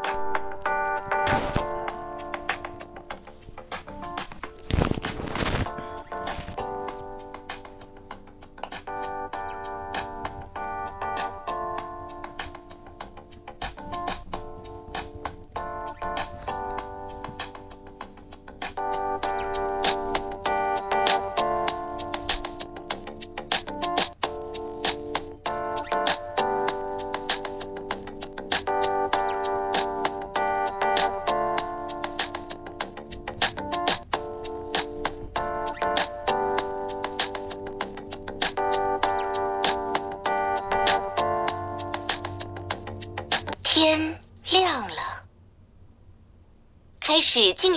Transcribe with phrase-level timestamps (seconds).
[0.00, 0.31] 天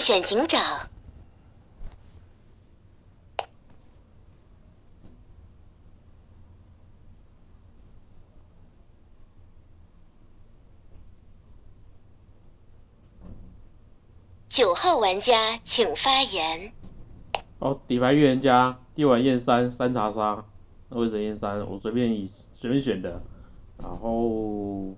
[0.05, 0.61] 选警长。
[14.47, 16.71] 九号玩家请发言。
[17.57, 20.45] 哦，底牌预言家，第一碗验三，三查杀，
[20.89, 21.65] 那为什么验三？
[21.67, 23.23] 我随便以随便选的，
[23.79, 24.95] 然后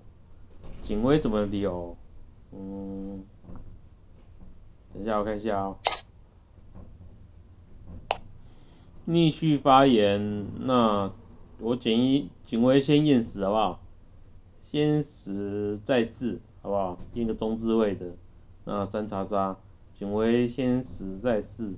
[0.84, 1.97] 警徽怎么理由？
[5.08, 5.78] 下我看一下哦。
[9.06, 11.14] 逆序发言，那
[11.60, 13.80] 我简一警徽先验死好不好？
[14.62, 16.98] 先死再试好不好？
[17.14, 18.18] 验个中字位的。
[18.66, 19.56] 那三查杀，
[19.94, 21.76] 警徽先死再试。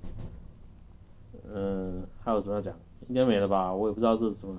[1.54, 2.74] 嗯，还有什么要讲？
[3.08, 3.72] 应该没了吧？
[3.76, 4.56] 我也不知道这是什么。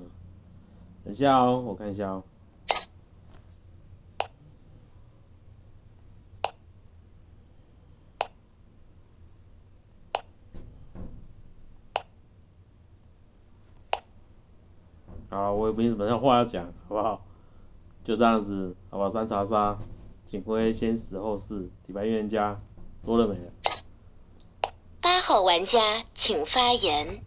[1.04, 2.22] 等下哦，我看一下哦。
[15.70, 17.24] 也没什么话要讲，好不好？
[18.02, 19.10] 就这样子，好吧？
[19.10, 19.78] 三查杀，
[20.26, 22.60] 警徽先死后事，底牌预言家
[23.04, 23.36] 说了没？
[25.00, 25.78] 八号玩家
[26.14, 27.22] 请发言。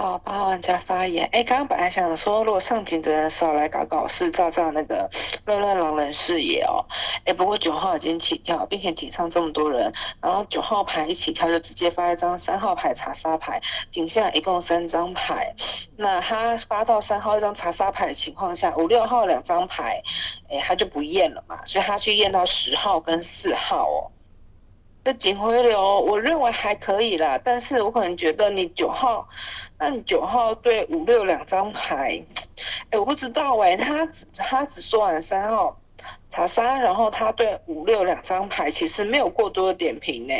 [0.00, 1.28] 好，八号玩家发言。
[1.30, 5.10] 哎，刚刚本来想说，如果上警的人少来搞搞事，照照那个
[5.44, 6.86] 乱乱狼人视野哦。
[7.26, 13.60] 哎，不过九号已经起跳，并且警上这么多人，然后九号牌一起跳就直接发一张三号牌查杀牌，
[13.90, 15.54] 警下一共三张牌。
[15.98, 20.02] 那他发到三号一张查杀牌的情况下，五六号两张牌，
[20.48, 24.10] 哎，他就不验了嘛，所以他去验到十号跟四号哦。
[25.02, 29.26] 这警回流，我认为还可以啦，但是我可能觉得你九号，
[29.78, 32.22] 那你九号对五六两张牌，
[32.90, 34.06] 哎，我不知道哎，他
[34.36, 35.80] 他只说完三号
[36.28, 40.34] 查三，然后他对五六两张牌其实没有过多的点评呢。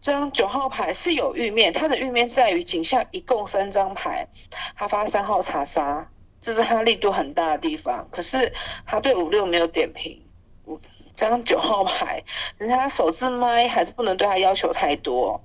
[0.00, 4.26] 这张九号牌是有玉面，他的玉面在于井下一共三张牌，
[4.74, 6.10] 他发三号查杀，
[6.40, 8.52] 这是他力度很大的地方，可是
[8.84, 10.20] 他对五六没有点评。
[10.66, 10.78] 这
[11.14, 12.22] 张九号牌，
[12.58, 15.42] 人家手自麦还是不能对他要求太多。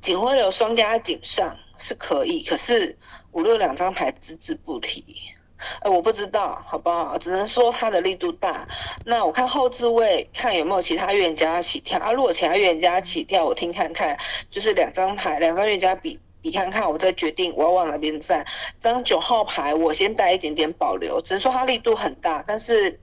[0.00, 2.98] 警徽流双加警上是可以，可是
[3.32, 5.04] 五六两张牌只字不提。
[5.82, 7.18] 哎，我不知道，好不好？
[7.18, 8.66] 只能说他的力度大。
[9.04, 12.12] 那我看后置位，看有没有其他预言家起跳啊？
[12.12, 14.18] 如果其他预言家起跳，我听看看，
[14.50, 18.44] 就是两张牌，两张预言家比比看看，我再决定我要往哪边站。
[18.78, 22.98] 这张九号牌我先带一点点保留，只能说他力度很大，但是。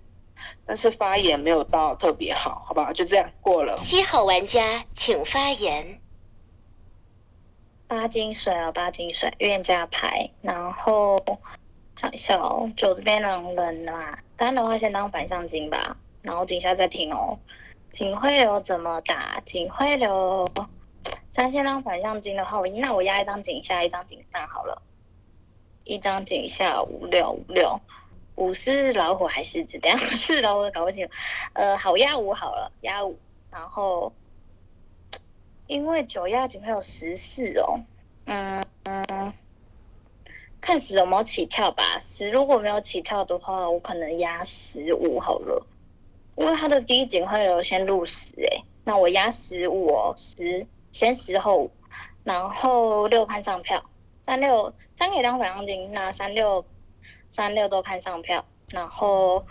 [0.67, 3.77] 但是发言没有到特别好，好吧，就这样过了。
[3.77, 6.01] 七号玩家请发言。
[7.87, 10.29] 八金水哦，八金水，预言家牌。
[10.41, 11.23] 然后
[11.95, 17.39] 想一下哦，九这边两人嘛，单的话先当反向金吧，然后井下再听哦。
[17.89, 19.41] 警徽流怎么打？
[19.45, 20.49] 警徽流
[21.31, 24.81] 三先当反向金的话，那我压一张井下，一张井上好了，
[25.85, 27.79] 一张井下五六五六。
[28.37, 29.79] 五是老虎还是子？
[29.79, 31.09] 等下是老虎搞不清。
[31.53, 33.17] 呃，好压五好了，压五。
[33.49, 34.13] 然后
[35.65, 37.81] 因为九压警会有十四哦，
[38.25, 39.33] 嗯嗯，
[40.61, 41.83] 看十有没有起跳吧。
[41.99, 45.65] 十如果没有起跳的话，我可能压十五好了。
[46.35, 51.71] 因为他的第一警会有先入十诶，那我压十五哦，十先十后，
[52.23, 53.83] 然后六看上票，
[54.21, 56.63] 三六三可以当反向金，那三六。
[57.29, 59.45] 三六都看上票，然后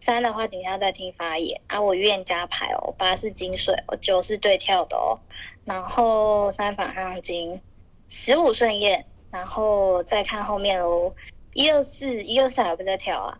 [0.00, 1.80] 三的话，等下再听发言啊。
[1.80, 5.20] 我愿加牌哦，八是金水哦，九是对跳的哦，
[5.64, 7.60] 然后三反向金，
[8.08, 11.14] 十五顺验，然后再看后面喽。
[11.52, 13.38] 一二四，一二四还不在跳啊？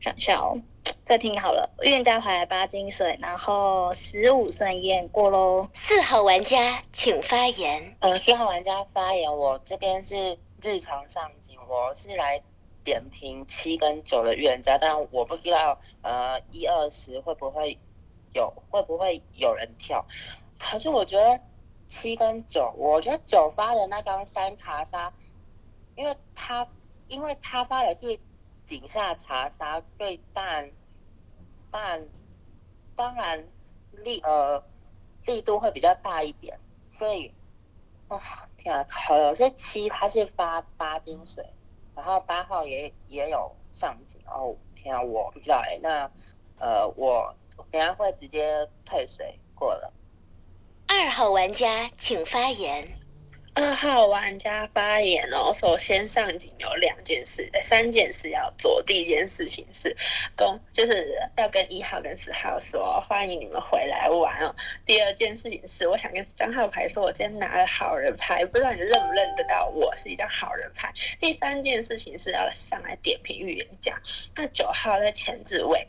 [0.00, 0.60] 想一下哦，
[1.04, 1.74] 再听好了。
[1.82, 5.68] 愿加牌八金水，然后十五顺验过喽。
[5.74, 7.96] 四号玩家请发言。
[7.98, 12.42] 呃，四号玩家发言，我这边是日常上镜，我是来。
[12.88, 17.78] 点评七跟九的预言家，但我不知道呃一二十会不会
[18.32, 20.06] 有会不会有人跳。
[20.58, 21.38] 可是我觉得
[21.86, 25.12] 七跟九，我觉得九发的那张三查杀，
[25.96, 26.66] 因为他
[27.08, 28.18] 因为他发的是
[28.66, 30.70] 井下查杀，所以当然
[32.96, 33.46] 当然
[33.92, 34.64] 力呃
[35.26, 36.58] 力度会比较大一点，
[36.88, 37.34] 所以
[38.08, 38.18] 哦
[38.56, 41.44] 天啊，可是七他是发发金水。
[41.98, 46.08] 然后八号也也有上警哦，天啊，我不知道哎，那
[46.60, 47.34] 呃，我
[47.72, 49.92] 等下会直接退水过了。
[50.86, 52.97] 二号玩家请发言。
[53.60, 58.80] 二号玩家发言哦，首先上警有两件事，三件事要做。
[58.84, 59.96] 第一件事情是，
[60.36, 64.54] 跟就是要跟一号跟四号说欢迎你们回来玩哦。
[64.86, 70.94] 第二件事情是，我想跟张号牌说，我今天拿了好人牌，不知道你认不认得到我是一张好人牌。
[71.20, 74.00] 第三件事情是要上来点评预言家，
[74.36, 75.88] 那九号在前置位。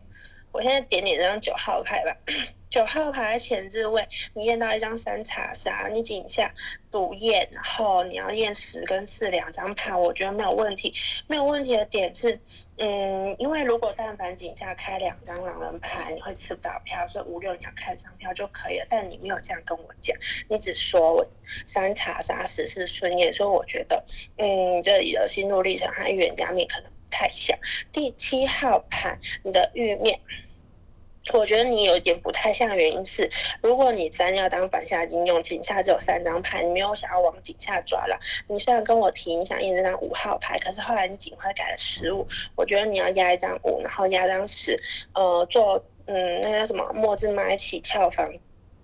[0.51, 2.15] 我现在点点这张九号牌吧。
[2.69, 6.53] 九号牌前置位，你验到一张三查杀，你井下
[6.91, 10.93] 补验，然后你要验十跟四两张牌，我觉得没有问题。
[11.25, 12.39] 没有问题的点是，
[12.77, 18.85] 嗯，因为如果但凡井下开两张狼人牌，你会吃不到票，所以五六你要开张票就可以了。
[18.87, 20.15] 但你没有这样跟我讲，
[20.47, 21.27] 你只说我
[21.65, 24.05] 三查杀十是顺验，所以我觉得，
[24.37, 27.57] 嗯，这里的心路历程和预言家面可能太像。
[27.91, 30.19] 第七号牌，你的预面。
[31.31, 33.29] 我觉得你有一点不太像，原因是
[33.61, 38.19] 如果你真要当反下金用，井下只有三张牌，你没有想要往井下抓了。
[38.47, 44.81] 你虽然跟我提你想验这张五号牌，可是后来你警徽改了十五，我觉得你要压一张五，然后压张十，
[45.13, 48.27] 呃，做嗯那个什么末日买起跳房，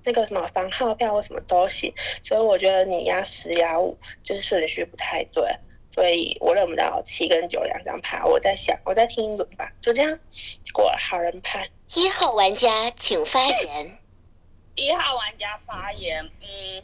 [0.03, 1.91] 那个什么房号票或什么都行。
[2.23, 5.43] 所以我觉得你压十压五就是顺序不太对，
[5.95, 8.21] 所以我认不到七跟九两张牌。
[8.25, 10.19] 我在想，我再听一轮吧，就这样
[10.73, 11.69] 过了好人牌。
[11.95, 13.97] 一号玩家请发言。
[14.75, 16.83] 一号玩家发言，嗯，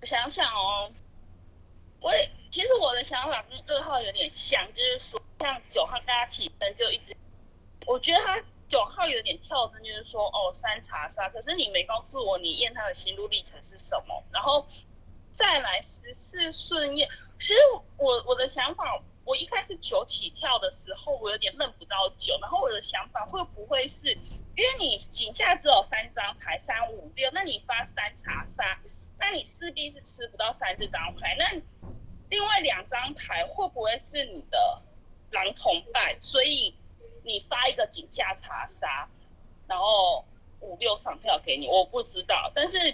[0.00, 0.90] 我想想哦，
[2.00, 2.10] 我
[2.50, 7.16] 其实我的想法跟二号有点像，就是说像九号大家起身就一直，
[7.86, 14.66] 我觉得他九号有点跳针，就是说哦三查杀，可是你没告诉我你验他的心路历程是什么，然后
[15.32, 17.08] 再来十四顺验，
[17.38, 17.54] 其实
[17.96, 19.02] 我我的想法。
[19.24, 28.80] 我一开始九起跳的时候，我有点认不到九，然后我的想法会不会是，因为你井下只有三张牌，三五六，那你发三查杀，
[29.20, 31.62] 那你势必是吃不到三这张牌，那
[32.30, 34.82] 另外两张牌会不会是你的
[35.30, 36.20] 狼同伴？
[36.20, 36.74] 所以
[37.22, 39.08] 你发一个井下查杀，
[39.68, 40.24] 然后
[40.58, 42.92] 五六上票给你，我不知道，但是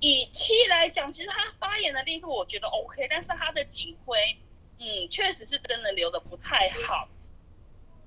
[0.00, 4.36] 以七来讲，其实他发言的力度我觉得 OK，但是他的警徽。
[4.78, 7.08] 嗯，确实是真的留的不太好。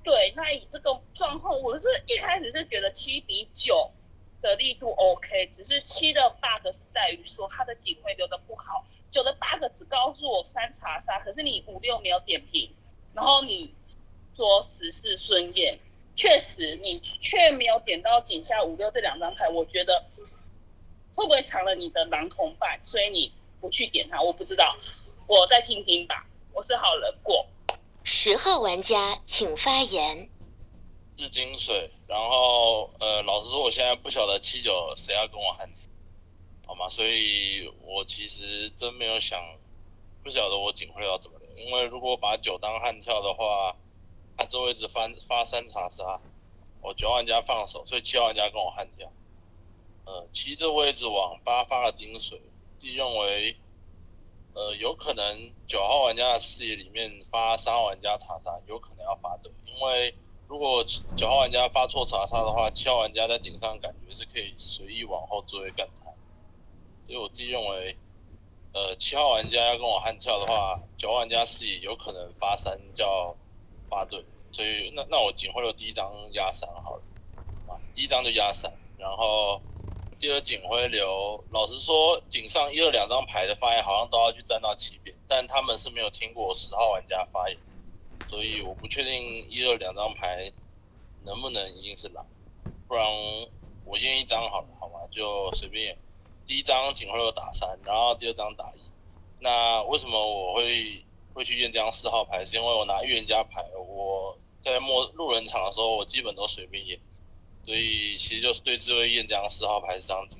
[0.03, 3.89] 对，那以这个状况，我是一开始是觉得七比九
[4.39, 8.85] 的力度 OK，只是七的 bug 是在于说他的警徽留的不好。
[9.09, 12.71] 九的 bug 只告诉我三查杀，可是你五六没有点评，
[13.15, 13.73] 然后你
[14.35, 15.79] 说十四顺验，
[16.15, 20.05] 确实你却没有点到井下五六这两张牌，我觉得
[21.19, 23.29] 会不会藏了你的狼同伴，所以你
[23.59, 24.77] 不去点他，我不知道，
[25.27, 26.25] 我再听听吧。
[26.53, 27.45] 我是好人过。
[28.05, 30.29] 十号玩家请发言。
[31.17, 35.69] 是金水，然后呃，老实说，我现在不晓得七九谁要跟我喊，
[36.65, 36.87] 好吗？
[36.87, 39.43] 所以我其实真没有想，
[40.23, 43.75] 不晓得我警徽要怎么留，因为如果把九当悍跳的话，
[44.37, 46.21] 他这位置翻发三查杀，
[46.81, 49.11] 我九玩家放手，所以七号玩家跟我悍跳。
[50.09, 52.41] 呃，七这位置往八发了金水，
[52.79, 53.55] 自己认为。
[54.55, 60.15] 呃，有可能九号玩家的视野里面发三号玩家查杀，有可能要发对，因为
[60.47, 60.83] 如果
[61.15, 66.05] 九号玩家发错查杀的话，七号玩家在顶上感觉是可以随意往后追干他，
[67.05, 67.95] 所以我自己认为，
[68.73, 73.37] 呃，七号玩家要跟我悍跳的话，九号玩家视野有可能发三叫
[73.87, 77.03] 发对，所以那那我警徽的第一张压三好了，
[77.67, 79.61] 啊，第一张就压三，然后。
[80.19, 87.57] 第二警徽流，老实说，警上一二两张牌的发言好像都要去站到起边，但他们是没有听过十号玩家发言，
[88.27, 90.51] 所以我不确定一二两张牌
[91.23, 92.27] 能不能一定是狼，
[92.85, 93.05] 不然
[93.85, 95.07] 我验一张好了，好吗？
[95.09, 95.97] 就随便。
[96.45, 98.81] 第一张警徽流打三，然后第二张打一。
[99.39, 102.43] 那为什么我会会去验这张四号牌？
[102.43, 106.99] 是因为我拿预言家牌，我在末路人场的时候，我基本都随便验。
[107.69, 110.39] 所以其实就是对智慧燕这四号牌是张警，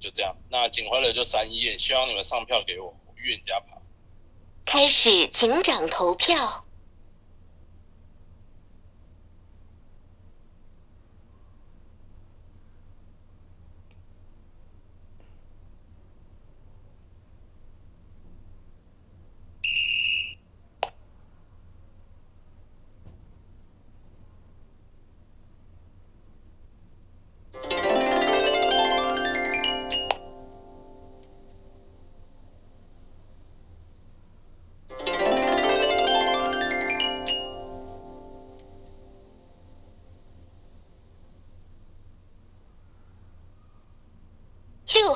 [0.00, 0.36] 就这样。
[0.50, 3.80] 那警徽了就三一燕，希望你们上票给我预言家牌。
[4.64, 6.66] 开始警长投票。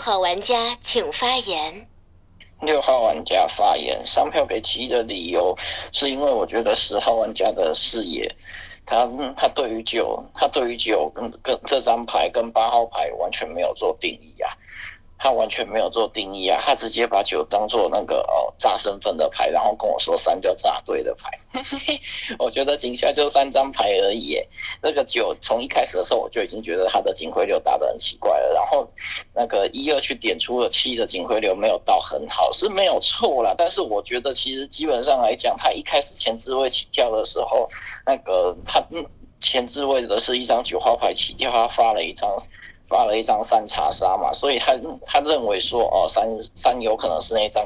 [0.09, 1.87] 号玩家请发言。
[2.63, 5.55] 六号玩家发言，上票给七的理由
[5.93, 8.35] 是因为我觉得十号玩家的视野，
[8.87, 14.49] 他他对于九，他对于九跟跟这张牌跟八号牌完全没有做定义啊。
[15.19, 21.31] 他完全没有做定义啊，他直接把九当做那个哦炸身份的牌，然后跟我说三叫炸对的牌。
[22.39, 24.37] 我觉得井下就三张牌而已，
[24.81, 28.89] 那个九从一开始的时候我就已经觉得他的警徽流打得很奇怪了，然后
[29.35, 37.69] 那个一二去点出了七的警徽流没有到很好是没有错啦，但是我觉得其实基本上来讲，他一开始前置位起跳的时候，
[38.07, 38.81] 那个他
[39.41, 42.29] 前置位的是一张九号牌起跳，他发了一张。
[42.89, 44.75] 发了一张三查杀嘛，所以他
[45.07, 47.65] 他认为说哦三三有可能是那张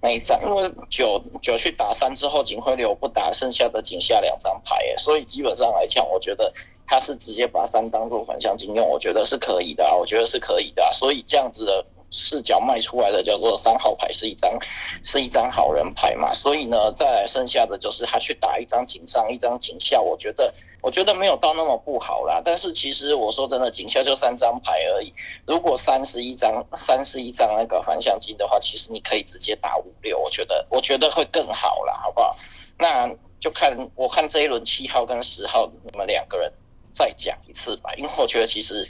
[0.00, 6.52] 那一张，因为九九去打三之后，警徽流不打，剩下的仅下两张牌，所以基本上来讲，我觉得
[6.86, 11.84] 他是直接把三当做反向金用，我觉得是可以的，我觉得是可以的，所以这样子的。
[12.10, 14.58] 视角卖出来的叫做三号牌是一张
[15.04, 22.40] 是一张好人牌嘛，所以呢，再来剩下的就是他去打一张警上一张警下，我觉得我觉得没有到那么不好啦。
[22.42, 25.12] 但是其实我说真的，警下就三张牌而已。
[25.46, 32.34] 如果三十一张三十一张那个反向金的话，其实你可以直接打五六，我觉得我觉得会更好啦，好不好？
[32.78, 36.50] 那就看我看这一轮七号跟十号你们两个人
[36.92, 38.88] 再讲一次吧，因为我觉得其实。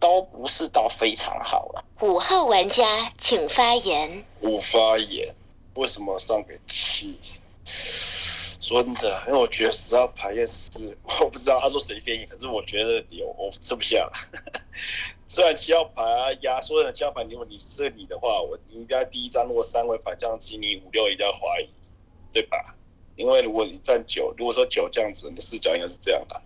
[0.00, 1.84] 都不是到非常好了。
[2.00, 4.24] 五号玩家请发言。
[4.40, 5.32] 五发言，
[5.74, 7.16] 为什么上给七？
[8.60, 14.12] 真的，因为我觉得十号牌也是，我不知道他说谁便宜，可是我觉得有我吃不下了。
[15.26, 21.68] 虽然七号牌啊压缩的七号牌，如果你是你的话，我你应该第一张如果三位反向机，你五六一定要怀疑，
[22.32, 22.76] 对吧？
[23.16, 26.42] 因为如果你站九，如果说九这样子，你的视角应该是这样的。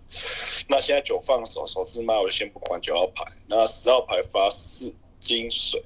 [0.67, 3.23] 那现在九放手，手是卖，我就先不管九号牌。
[3.47, 5.81] 那十号牌发四金水，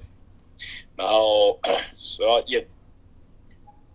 [0.96, 1.60] 然后
[1.96, 2.66] 十号验。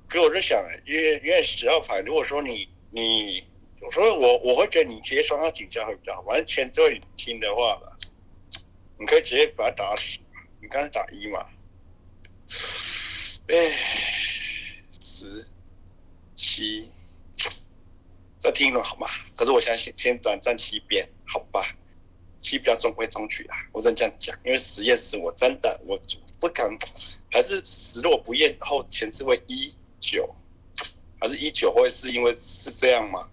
[0.07, 3.43] 可我在想，因为因为十号牌，如果说你你，
[3.81, 6.21] 有时候我我会觉得你直接双号警价会比较好。
[6.23, 7.81] 反正前对听的话，
[8.97, 10.19] 你可以直接把它打死。
[10.61, 11.45] 你刚才打一嘛？
[13.47, 13.71] 哎，
[14.91, 15.47] 十。
[16.35, 16.89] 七，
[18.37, 19.07] 再听一轮好吗？
[19.35, 21.75] 可是我想先先短暂七遍，好吧？
[22.39, 24.37] 七比较中规中矩啊，我只能这样讲。
[24.43, 26.69] 因为实验室我真的我就不敢，
[27.31, 30.35] 还是十若不厌后前置位一九，
[31.19, 33.31] 还是一九会是因为是这样吗？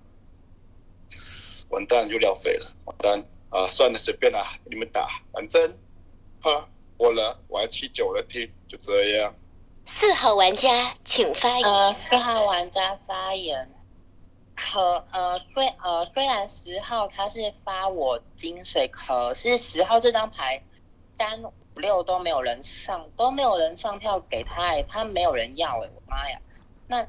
[1.69, 3.67] 完蛋就料废了，完蛋啊！
[3.67, 5.79] 算了，随便啦，你们打，反正
[6.41, 9.35] 哈我了，我要七九的听，就这样。
[9.85, 11.69] 四号玩家请发言。
[11.69, 13.69] 呃，四号玩家发言。
[14.55, 20.63] 可呃，虽呃虽然十号他是发我金水，可是十号这张牌
[21.17, 26.41] 三五六都没有人上，都没有人上票给他，他没有人要哎，我妈呀！
[26.87, 27.09] 那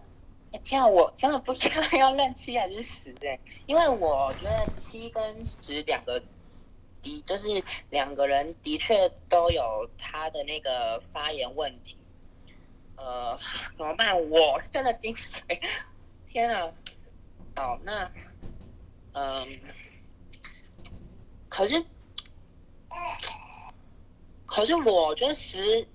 [0.63, 6.23] 天啊，我真的不知道要认七还是十哎，因为我觉得七跟十两个
[7.01, 11.97] 的，就是两个人的确都有他的那个发言问题。
[12.95, 13.39] 呃，
[13.73, 14.29] 怎么办？
[14.29, 15.41] 我是真的精髓，
[16.27, 16.71] 天啊！
[17.55, 18.11] 好，那，
[19.13, 19.59] 嗯，
[21.49, 21.85] 可是，
[24.45, 25.87] 可是我觉得十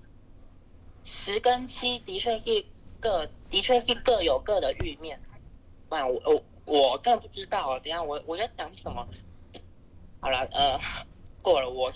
[1.03, 2.65] 十跟七的确是
[2.99, 5.21] 各，的确是各有各的欲面。
[5.87, 9.07] 不然我我我真的不知道啊，等下我我在讲什么？
[10.19, 10.79] 好了，呃，
[11.41, 11.91] 过了，我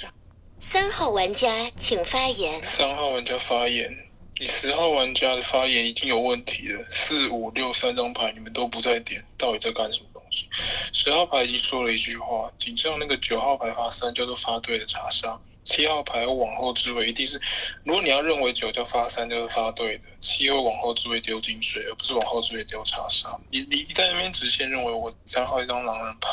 [0.59, 2.63] 三号玩家请发言。
[2.63, 4.09] 三号玩家发言。
[4.43, 10.49] 你十号玩家的发言已经有问题了，四五六三张牌你们都不在点，到底在干什么东西？
[10.91, 17.39] 十号牌已经说了一句话，紧上那个九号牌发三叫做发对的查杀，七号牌往后置位一定是，
[17.85, 23.39] 如果你要认为九叫发三就是发对的，七会往后置位丢金水，而不是往后置位丢查杀。
[23.49, 26.27] 你你在那边直线认为我三号一张狼人牌，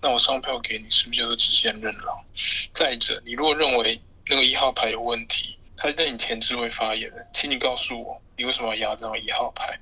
[0.00, 2.24] 那我上票给你是不是就是直线认狼？
[2.72, 4.00] 再者，你如果认为
[4.30, 5.58] 那个一号牌有问题。
[5.82, 9.80] 他在你前置位发言的，请你告诉我，你为什么要压这张一号牌？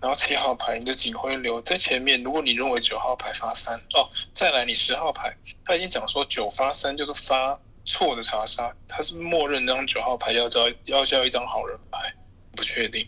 [0.00, 2.22] 然后七号牌，你的警徽流在前面。
[2.22, 12.14] 如果你认为九号牌发三，哦，再来你十号牌，他已经讲说九发三就是发错的查杀，他是默认这张九号牌要交要交一张好人牌，
[12.54, 13.04] 不确定。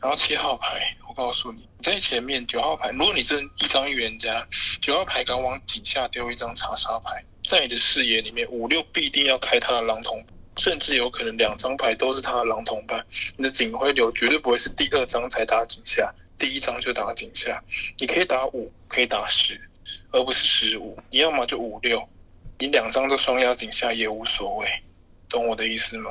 [0.00, 4.46] 然后七号牌，我告诉你，在前面九号牌，如果你是一张预言家，
[4.82, 10.22] 九号牌敢往底下丢一张查杀牌，在你的视野里面，五六必定要开他的狼童。
[10.56, 17.62] 甚至有可能两张牌都是他的狼同伴，你的警徽流绝对不会是第二张才打井下，第一张就打井下。
[17.98, 19.60] 你可以打五，可以打十，
[20.10, 20.98] 而不是十五。
[21.10, 22.06] 你要么就五六，
[22.58, 24.68] 你两张都双压井下也无所谓，
[25.28, 26.10] 懂我的意思吗？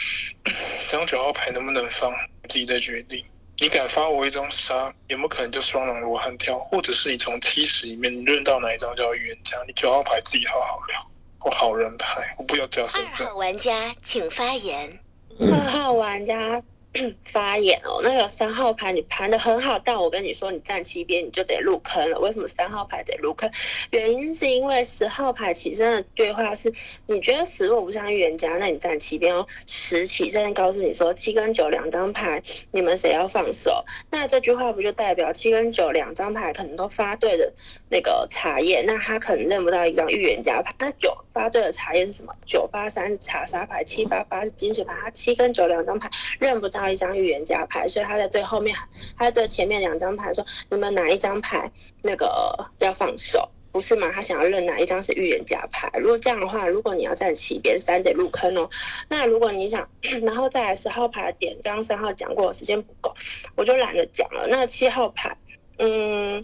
[0.88, 2.12] 这张九号牌能不能放，
[2.48, 3.24] 自己再决定。
[3.58, 6.58] 你敢发我一张杀，有没有可能就双狼罗汉跳？
[6.58, 9.56] 或者是你从七十里面你认到哪一张叫预言家？
[9.66, 11.10] 你九号牌自己好好聊。
[11.46, 13.24] 我好人牌，我不要加身份。
[13.24, 14.98] 二号玩家请发言。
[15.38, 16.60] 二号玩家
[17.24, 22.18] 发言哦，那个三号牌你盘的很好，但我跟你说，你站七边你就得入坑了。
[22.18, 23.50] 为什么三号牌得入坑？
[23.90, 26.72] 原因是因为十号牌起身的对话是，
[27.06, 29.46] 你觉得十若不像预言家，那你站七边哦。
[29.66, 33.84] 十起身告诉你说，七跟九两张牌，你们谁要放手？
[34.10, 37.52] 那这句话不就代表七跟九两张牌可能都发对了
[37.90, 38.82] 那个茶叶？
[38.86, 40.74] 那他可能认不到一张预言家牌。
[40.78, 42.34] 那九发对了茶叶是什么？
[42.46, 44.94] 九发三是查杀牌，七八八是金水牌。
[45.02, 48.76] 他七跟九两张牌认不到一张预言家牌，所以他在对后面，
[49.18, 51.70] 他在对前面两张牌说：“你们哪一张牌
[52.02, 53.48] 那个要放手？
[53.72, 54.10] 不是吗？
[54.10, 55.90] 他想要认哪一张是预言家牌？
[55.98, 58.70] 如果这样的话，如果你要站起边，三得入坑哦。
[59.08, 59.86] 那如果你想，
[60.22, 63.14] 然后再来十号牌的点，刚刚三号讲过，时间不够，
[63.54, 64.46] 我就懒得讲了。
[64.48, 65.36] 那七号牌，
[65.78, 66.42] 嗯。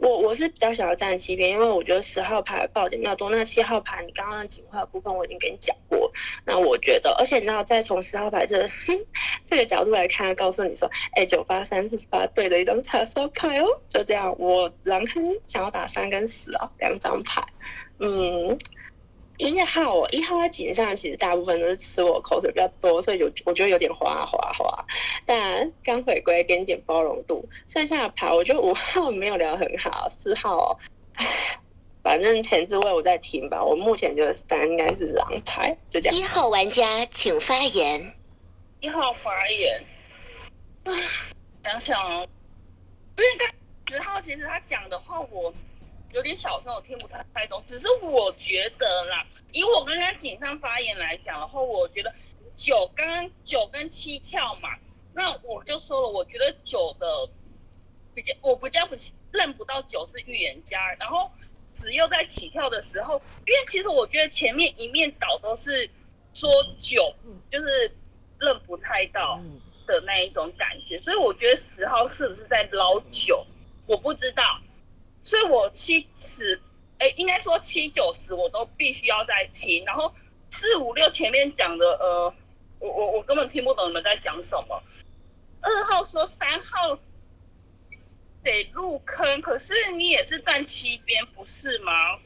[0.00, 3.28] 我我是比较想要站七边，因为我觉得十号牌爆点比较多。
[3.28, 6.10] 那七号牌，你刚刚的警徽部分我已经跟你讲过。
[6.46, 8.66] 那我觉得，而且你要再从十号牌这
[9.44, 13.66] 这个角度来看，告诉你说，哎，九八三是发对的一张查杀牌哦。
[13.88, 17.42] 就这样，我狼坑想要打三跟十啊，两张牌，
[17.98, 18.58] 嗯。
[19.40, 24.84] 一号，一号在井上其实大部分都是吃我口水比较多，所以有我觉得有点滑滑滑。
[25.24, 27.48] 但刚回归，给你点包容度。
[27.66, 30.78] 剩下的牌，我觉得五号没有聊很好，四号，
[31.14, 31.58] 唉，
[32.02, 33.64] 反正前置位我在听吧。
[33.64, 36.18] 我目前觉得三应该是狼牌，就这样。
[36.18, 38.14] 一号玩家请发言。
[38.80, 39.82] 一号发言。
[40.84, 40.92] 啊
[41.64, 42.26] 想想哦，
[43.16, 43.48] 因为刚
[43.88, 45.54] 十号其实他讲的话我。
[46.12, 47.62] 有点小声，我听不太太懂。
[47.64, 52.12] 只是我觉得啦，以我刚刚锦上发言来讲的话，我觉得
[52.54, 54.70] 九刚刚九跟七跳嘛，
[55.14, 57.28] 那我就说了，我觉得九的
[58.12, 58.94] 比较，我比较不
[59.30, 60.92] 认不到九是预言家。
[60.98, 61.30] 然后
[61.72, 65.88] 子又在起跳的时候，因为其实我觉得前面一面倒都是
[66.34, 67.14] 说九，
[67.50, 67.94] 就是
[68.40, 69.40] 认不太到
[69.86, 73.46] 的那一种感觉，所以我觉得十号是不是在捞九，
[73.86, 74.60] 我不知道。
[75.22, 76.60] 所以我七十，
[76.98, 80.14] 哎，应该说七九十我都必须要再听，然后
[80.50, 82.34] 四五六前面讲的，呃，
[82.78, 84.82] 我我我根本听不懂你们在讲什么。
[85.60, 86.98] 二号说三号
[88.42, 92.18] 得入坑，可是你也是站七边不是吗？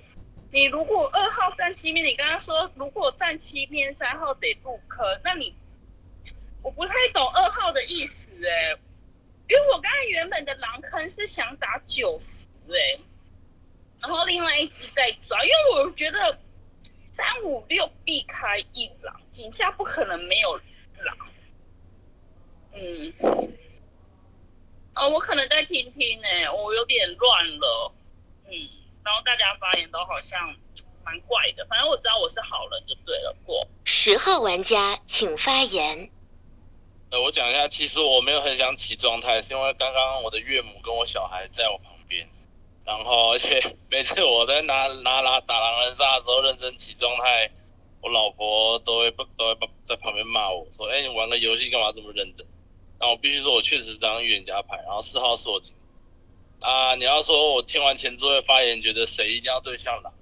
[0.53, 5.53] 你如果二号站七边，你刚刚说如果站七边三号得入坑，那你
[6.63, 8.71] 我不太懂二号的意思哎，
[9.49, 12.47] 因为我刚才原本的狼坑是想打九十。
[12.67, 13.01] 对，
[14.01, 16.39] 然后另外一只在抓，因为我觉得
[17.05, 20.57] 三五六避开一狼，井下不可能没有
[21.05, 21.17] 狼。
[22.73, 23.13] 嗯，
[24.95, 27.93] 哦，我可能在听听呢，我有点乱了。
[28.47, 28.53] 嗯，
[29.05, 30.57] 然后大家发言都好像
[31.05, 33.37] 蛮怪的，反正我知道我是好人就对了。
[33.45, 36.11] 过十号玩家请发言。
[37.11, 42.29] 呃，我讲一下，其实我没有很想起状态，是因为刚刚我的岳母跟我小孩在我旁边。
[42.87, 47.51] 然后，而且每次我在拿拿拿打狼人杀的时候认真起状态，
[48.03, 52.47] 我老婆都会不都会在旁边骂我说：“哎，你玩个游戏干嘛这么认真？”
[53.01, 54.77] 然后我必须说，我确实张预言家牌。
[54.85, 55.73] 然后四号是我警
[56.61, 60.13] 啊，你要说我听完前置位发言，觉得谁一定要最像狼？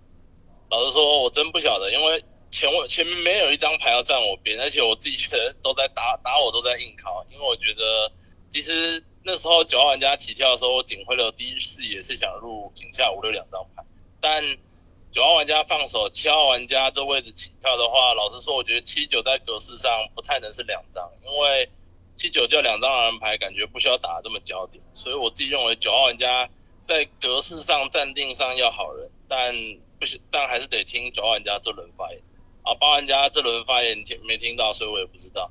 [0.71, 8.13] 老实说，我真不晓得，因为前我前面没有一张牌要站我边，而且我自己觉得都在打打我都在硬靠，因为我觉得
[8.51, 9.03] 其实。
[9.25, 13.85] 那时候九号玩家起跳的时候，我警徽流第一视野是想入井下五六两张牌，
[14.21, 14.43] 但
[15.13, 21.69] 九号玩家放手，七号玩家这位置起跳的话，老实说，我觉得七九在格式上不太能是两张，因为
[22.17, 26.49] 七九叫两张狼人牌，感觉不需要打这么焦点，所以我自己认为九号玩家
[26.85, 29.55] 在格式上暂定上要好人，但
[30.01, 32.21] 不行，但还是得听九号玩家这轮发言，
[32.63, 35.51] 啊，八玩家这轮发言听没听到，所以我也不知道。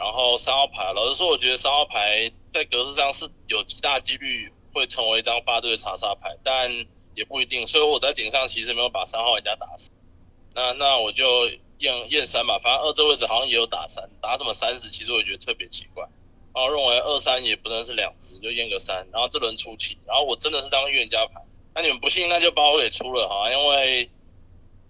[0.00, 6.72] 然后三号牌，老实说，我觉得三号牌在格式上是有极大几率会成为一张发对的查杀牌，但
[7.14, 7.66] 也不一定。
[7.66, 9.90] 所以我在顶上其实没有把三号玩家打死。
[10.54, 16.02] 那那我就验验三吧，反正二这位置好像也有打三，打什么三十，其实我觉得特别奇怪。
[16.54, 19.06] 然后认为二三也不能是两只，就验个三。
[19.12, 21.42] 然后这轮出气，然后我真的是当预言家牌。
[21.74, 24.10] 那你们不信，那就把我给出了哈，因为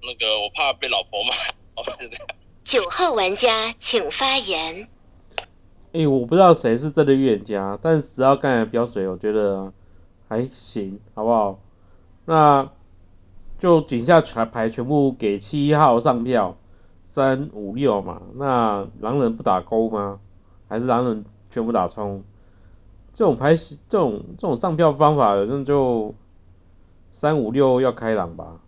[0.02, 1.34] 那个我怕被老婆骂。
[2.62, 4.88] 九号玩家请发言。
[5.92, 9.72] 哎，我不知道谁是真的预言家，但是只要刚才标水，我觉得
[10.28, 11.58] 还行，好不好？
[12.26, 12.70] 那
[13.58, 16.56] 就井下全牌全部给七号上票，
[17.10, 18.22] 三五六嘛。
[18.36, 20.20] 那狼人不打勾吗？
[20.68, 22.22] 还是狼人全部打冲？
[23.12, 26.14] 这种牌这种这种上票方法，反正就
[27.12, 28.60] 三五六要开狼吧。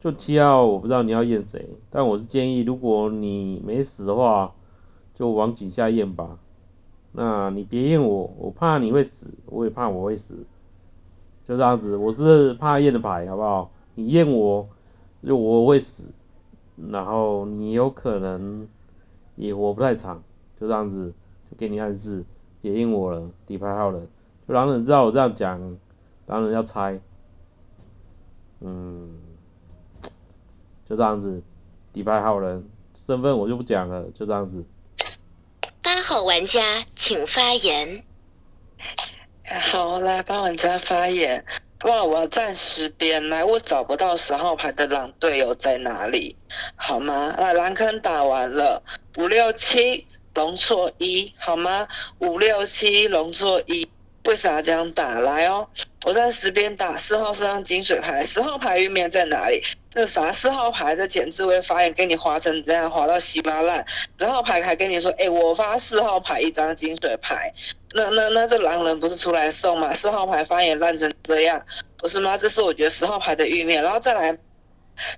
[0.00, 4.54] 就七号我不知道你要验谁，但我是建议，如果你没死的话，
[5.14, 6.38] 就往井下验吧。
[7.16, 10.34] 那你别验我，我怕你会死，我也怕我会死，
[11.46, 11.96] 就这样子。
[11.96, 13.70] 我是怕验的牌，好不好？
[13.94, 14.68] 你验我，
[15.24, 16.02] 就我会死，
[16.90, 18.66] 然后你有可能
[19.36, 20.24] 也活不太长，
[20.60, 21.14] 就这样子，
[21.48, 22.24] 就给你暗示，
[22.60, 24.00] 别验我了，底牌好了。
[24.48, 25.78] 就狼人知道我这样讲，
[26.26, 27.00] 狼人要猜，
[28.60, 29.20] 嗯。
[30.86, 31.42] 就这样子，
[31.92, 34.64] 底牌好人，身份我就不讲了，就这样子。
[35.84, 38.02] 八号玩家请发言。
[39.60, 41.44] 好，来八玩家发言。
[41.82, 46.38] 哇，我要暂时边来，我找不到十号牌的狼队友在哪里，
[46.74, 47.34] 好吗？
[47.36, 48.82] 啊，狼坑打完了，
[49.18, 51.86] 五六七龙错一，好吗？
[52.18, 53.86] 五六七龙错一，
[54.24, 55.20] 为啥这样打？
[55.20, 55.68] 来哦，
[56.06, 59.62] 我在十边打四号是张金水牌，十号牌玉面在哪里？
[59.94, 63.84] 那啥四号牌的前置位发言，给你划成这样，划到稀巴烂。
[64.18, 67.52] 十号牌还跟你说，哎，我发四号牌一张金水牌。
[67.92, 69.92] 那那那这狼人不是出来送吗？
[69.94, 71.64] 四号牌发言烂成这样，
[71.96, 72.36] 不是吗？
[72.36, 74.36] 这是我觉得十号牌的玉面，然后再来。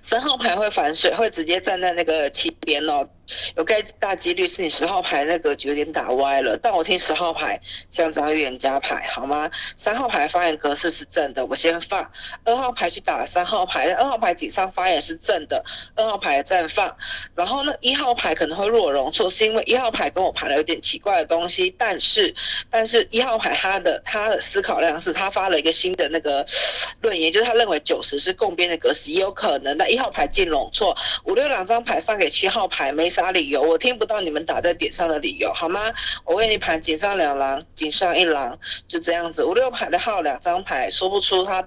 [0.01, 3.07] 三号牌会反水，会直接站在那个七边哦，
[3.55, 6.57] 有概大几率是你十号牌那个局有点打歪了。
[6.57, 7.59] 但我听十号牌
[7.89, 9.49] 像张预言家牌，好吗？
[9.75, 12.09] 三号牌发言格式是正的，我先放。
[12.43, 15.63] 二号牌去打三号牌，二号牌警上发言是正的，
[15.95, 16.95] 二号牌暂放。
[17.35, 22.33] 然后呢，一号牌可能会弱容错，是因为一号牌跟我盘了有点奇怪的东西，但是
[22.69, 26.45] 但是一号牌他的他的思考量是他发了一个新的那个
[27.01, 29.75] 论言，就是他认为九十是共边的格式，也有可能。
[29.77, 35.91] 那一号牌进容错，五六两张牌上给七号牌，没啥理由，我听不到你们打在点上的理由，好吗？
[36.23, 39.43] 我为你盘井上两狼，井上一狼，就这样子。
[39.43, 41.65] 五六牌的号两张牌说不出他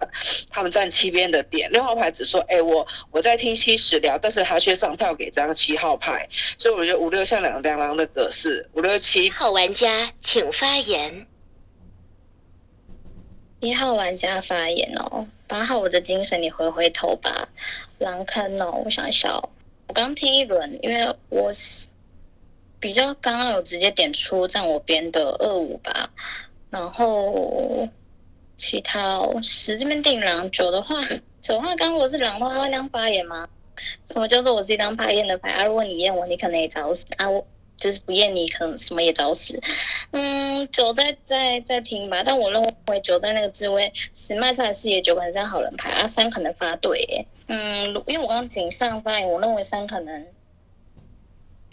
[0.48, 11.26] 他们站七边的点，六号牌只说，哎，我我在听七十聊，但是他却上票给张七号牌，所以我觉得五六像两两狼的格式，五六七号玩家请发言。
[13.58, 17.48] 一号玩家发言哦，八号我的精神你回回头吧，
[17.98, 19.50] 狼坑哦，我想一下哦，
[19.90, 21.50] 我刚听一轮，因为我
[22.78, 26.10] 比较刚刚有直接点出站我边的二五吧，
[26.70, 27.88] 然后
[28.54, 30.94] 其他十这边定狼九的话，
[31.42, 33.48] 九的话刚如果是狼的话会当发言吗？
[34.08, 35.64] 什么叫做我自己当发言的牌啊？
[35.64, 37.44] 如果你验我，你可能也找死啊我。
[37.80, 39.58] 就是不验你可能什么也找死，
[40.12, 50.26] 嗯，九在在在听吧，但我认为九在那个职位十卖出来视野九可能是好人牌啊，三可能发对，嗯，因为我刚刚井上发言，我认为三可能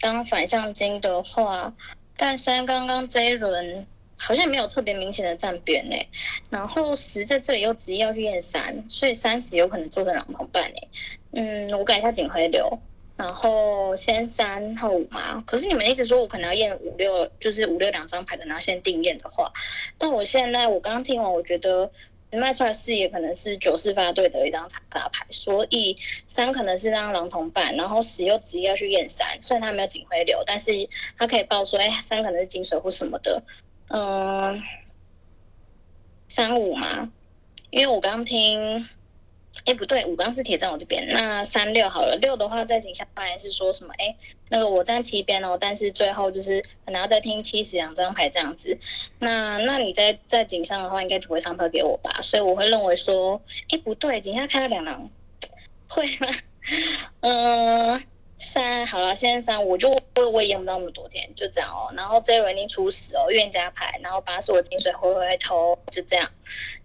[0.00, 1.74] 当反向金的话，
[2.16, 6.08] 但三刚刚这一轮好像没有特别明显的站边诶，
[6.48, 10.88] 然后十在这里又执意要去验三，所以三十有可能做成狼同伴诶，
[11.32, 12.80] 嗯，我改一下警徽流。
[13.18, 19.52] 然后先三后五嘛，可是你们一直说我可能要验五六，就是五六两张牌可能要先定验的话，
[19.98, 21.90] 但我现在我刚刚听完，我觉得
[22.30, 25.96] 卖出来视野可能是九四八对的一张长大牌，所以
[26.28, 30.70] 三可能是让狼同伴，然后十又直接要去验三，虽然他没有警徽流，但是
[31.18, 33.42] 他可以报说，哎，三可能是金水或什么的，
[33.88, 34.62] 嗯，
[36.28, 37.10] 三五嘛，
[37.70, 38.88] 因为我刚刚听。
[39.68, 42.16] 哎，不对，五刚是铁站我这边，那三六好了。
[42.16, 43.92] 六的话，在井下发言是说什么？
[43.98, 44.16] 哎，
[44.48, 48.78] 那个我站七边哦，但是最后就是可能要再听七十两张牌这样子。
[49.18, 52.20] 那那你在在井上的话，应该不会上票给我吧？
[52.22, 55.10] 所以我会认为说，哎，不对，井下开了两狼，
[55.86, 56.28] 会吗？
[57.20, 58.02] 嗯，
[58.38, 61.92] 三好了，现在三，我就我我也演不到那么多天，就这样哦。
[61.94, 66.30] 然后这一轮已经出十哦，冤家牌，然后八是我金水回回头，就这样。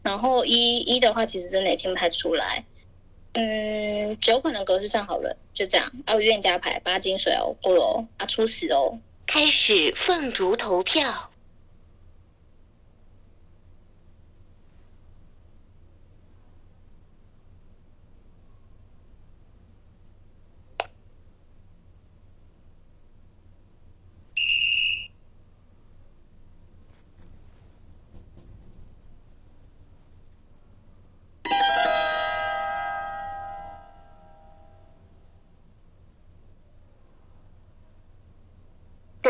[0.02, 2.66] 然后一一的话，其实真的也听不太出来。
[3.34, 5.92] 嗯，九可能格式上好了，就这样。
[6.06, 9.00] 还有冤家牌八金水哦，不哦，啊初始哦。
[9.26, 11.32] 开始凤竹投票。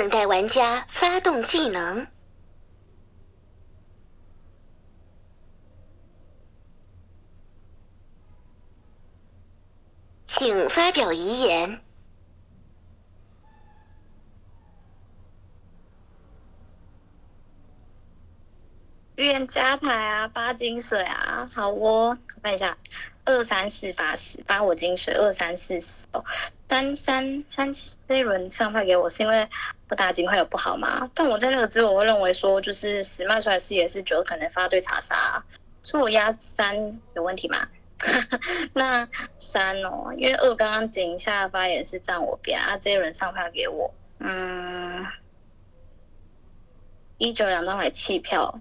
[0.03, 2.07] 等待玩家发动技能。
[10.25, 11.79] 请发表遗言。
[19.15, 22.17] 愿加牌啊，八金水啊，好、哦。
[22.43, 22.77] 看一下，
[23.23, 26.23] 二三四八十，八我金水，二三四十哦，
[26.67, 27.71] 三三三
[28.05, 29.47] 这一轮上派给我是因为
[29.89, 31.09] 我打金块有不好吗？
[31.15, 35.41] 但我在那个之后，我会认为说，就是十卖出来四也是九，可能发对查杀，
[35.81, 37.65] 所以我压三有问题吗？
[38.73, 39.07] 那
[39.39, 45.05] 三哦，因为二刚刚井下发言是站我边啊，这一轮上票给我，嗯，
[47.17, 48.59] 一九两张买弃票。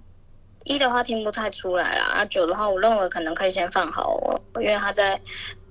[0.65, 5.21] 一的话听不太出来啦，啊九的话我认为可能可以先放好哦，因为他在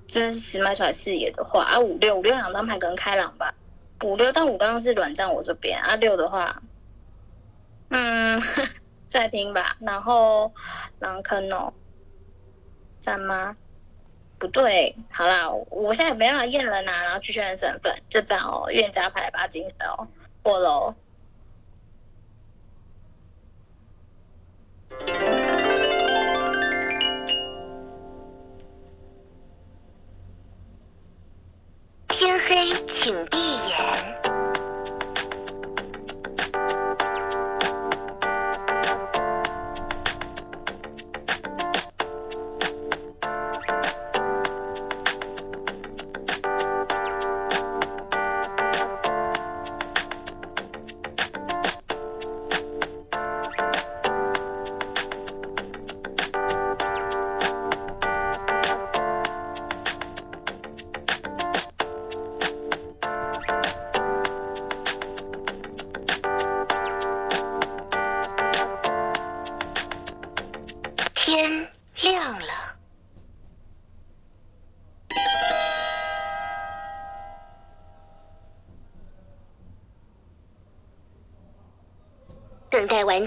[0.06, 3.54] 真实卖出来视野的话，啊五六五六两张牌可能开朗吧，
[4.04, 6.62] 五六但五刚刚是软站我这边，啊六的话，
[7.90, 8.40] 嗯
[9.08, 10.52] 再听吧，然后
[10.98, 11.72] 狼坑哦，
[13.00, 13.56] 站吗？
[14.38, 20.08] 不对，好啦，我现在没办法验人啊，然后去确认身份，就这样哦，预言家牌吧，金手
[20.42, 20.94] 过喽。
[32.08, 33.36] 天黑，请闭
[33.68, 34.21] 眼。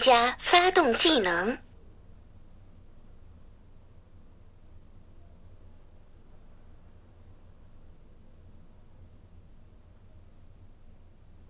[0.06, 1.58] 家发动技能。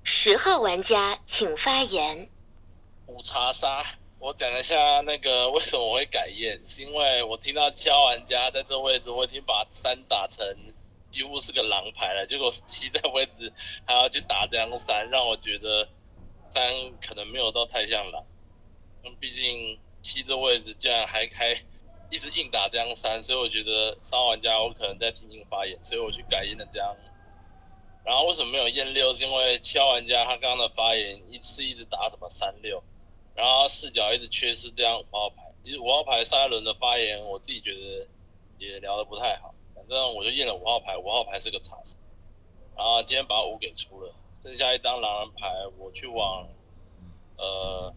[0.04, 2.30] 十号玩家请发言。
[3.08, 3.84] 五查杀，
[4.20, 10.48] 我讲一下那个为什么我会改验，是因为我听到七号玩家在这位置，我已经把三打成
[11.12, 13.52] 几乎是个狼牌了，结果七在位置
[13.86, 15.90] 还要去打这张三，让我觉得
[16.50, 16.64] 三
[17.06, 18.26] 可能没有到太像狼，
[19.20, 21.56] 毕竟七这位置竟然还开
[22.10, 26.96] 一直硬打这张三，所以我觉得三号玩家我可能在听听发言，所以我去改验了这张。
[28.04, 29.14] 然后为什么没有验六？
[29.14, 32.84] 是因为七号玩家他刚刚的发言一次一直打什么三六，
[33.34, 35.52] 然后视角一直缺失这张五号牌。
[35.64, 38.08] 其实五号牌上一轮的发言，我自己觉得
[38.60, 39.56] 也聊得不太好。
[39.74, 41.98] 反正我就验了五号牌，五号牌是个查杀。
[42.78, 44.14] 然后今天把五给出了，
[44.44, 46.48] 剩下一张狼人牌，我去往
[47.38, 47.92] 呃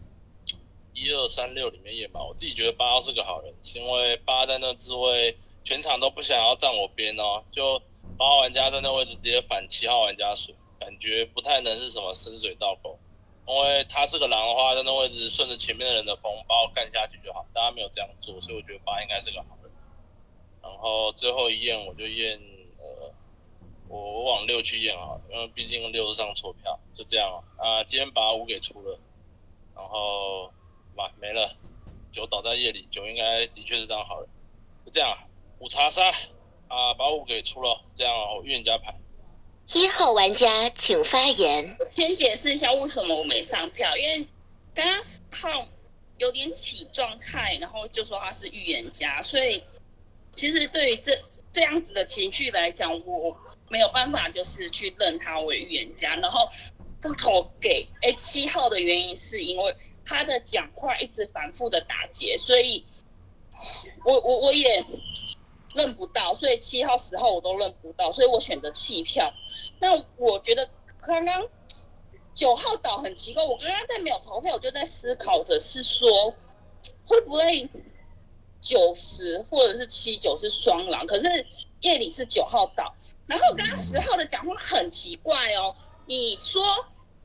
[0.99, 2.23] 一二三六里面验吧。
[2.23, 7.81] 我自己觉得八号是个好人，是因为八在那自位全场都不想要站我边哦，就
[8.17, 12.99] 八号玩家在那位置直接反七号玩家水，感觉不太能是什么深水倒钩。
[13.47, 17.43] 因为他是个狼的话，在那位置顺着前面的人的风把我干下去就好。
[17.51, 19.71] 大家没有这样做，所以我觉得八应该是个好人。
[20.61, 22.39] 然后最后一验我就验
[22.77, 23.11] 呃，
[23.87, 27.83] 我我往六去验好了，因为毕竟六是上错票，就这样啊。
[27.85, 28.99] 今天把五给出了，
[29.75, 30.53] 然后
[30.95, 31.55] 嘛没了，
[32.11, 34.27] 酒倒在夜里，酒应该的确是这样好了。
[34.85, 35.17] 就这样，
[35.59, 36.01] 五查杀
[36.67, 38.95] 啊，把五给出了，这样哦，预言家牌。
[39.73, 41.77] 一号玩家请发言。
[41.95, 44.27] 先解释一下为什么我没上票，因为
[44.73, 45.67] 刚刚号
[46.17, 49.63] 有点起状态，然后就说他是预言家，所以
[50.33, 51.11] 其实对于这
[51.53, 53.37] 这样子的情绪来讲，我
[53.69, 56.49] 没有办法就是去认他为预言家，然后
[56.99, 59.75] 不投给哎七号的原因是因为
[60.09, 62.83] 他的讲话一直反复的打结，所以
[64.03, 64.83] 我我我也
[65.75, 69.31] 认不到，所以七号十号我都认不到，所以我选择弃票。
[69.79, 70.67] 那我觉得
[70.99, 71.47] 刚刚
[72.33, 76.33] 九号岛很奇怪，我刚刚在没有投票，我就在思考着是说
[77.05, 77.69] 会不会
[78.61, 81.45] 九十或者是七九是双狼，可是
[81.81, 82.95] 夜里是九号岛，
[83.27, 85.75] 然后刚刚十号的讲话很奇怪哦，
[86.07, 86.63] 你说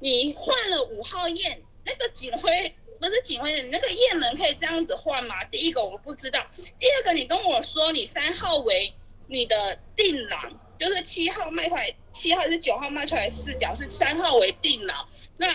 [0.01, 2.75] 你换了五号验那个警徽。
[3.01, 5.45] 不是警徽，你那个验人可以这样子换吗？
[5.45, 6.47] 第一个我不知道，
[6.79, 8.95] 第二个你跟我说你三号为
[9.27, 15.49] 你的定狼，就是七号卖出来，七号还是九号卖出来视角是三号为定狼，那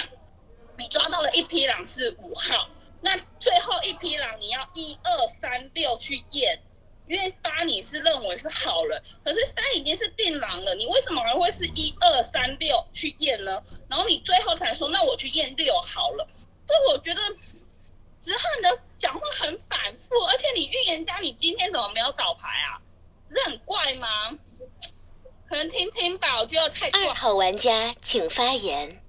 [0.77, 2.69] 你抓到了一匹狼是五号，
[3.01, 6.61] 那最后一匹狼你要一二三六去验，
[7.09, 13.63] 因为八你是认为是好人，可是三已经是定狼了，你为什么还会是一二三六去验呢？
[13.87, 16.27] 然后你最后才说那我去验六好了，
[16.67, 17.21] 这我觉得
[18.21, 22.77] 之后你的讲话很反复，而且你预言家，你今天怎么没有倒牌啊？
[23.27, 24.37] 不是很怪吗？
[25.47, 27.07] 可能听听吧，我觉得太怪。
[27.07, 29.01] 二号玩家请发言。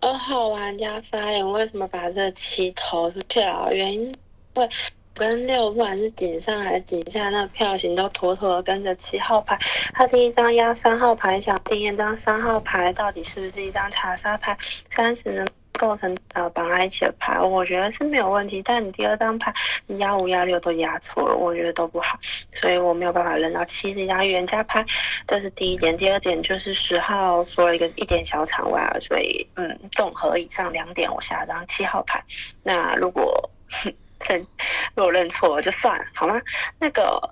[0.00, 3.68] 二号玩家发言，为什么把这七投出去啊？
[3.70, 4.18] 原因
[4.56, 4.68] 为
[5.16, 9.58] 跟六，不管是井上还是井下，那票型都妥妥的跟着七号牌。
[9.94, 14.56] 他第一张压三号牌，想第一张三号牌到底是不是一张查杀牌？
[14.90, 18.62] 三十能构成呃绑在一起的牌，我觉得是没有问题。
[18.62, 19.52] 但你第二张牌，
[19.86, 22.18] 你压五压六都压错了，我觉得都不好，
[22.50, 24.84] 所以我没有办法扔到七这张预言家牌。
[25.26, 32.22] 这是第一点，第二点就是十号说了一个一点小场外，所以嗯，综合以上两点，我下张七号牌。
[32.62, 33.50] 那如果
[34.28, 34.46] 认
[34.94, 36.40] 如果认错了就算了，好吗？
[36.78, 37.30] 那个